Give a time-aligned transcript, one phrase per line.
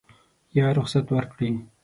[0.57, 1.49] یا رخصت ورکړي.